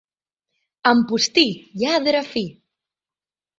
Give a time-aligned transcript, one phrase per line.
[0.91, 1.45] Ampostí,
[1.83, 2.45] lladre fi.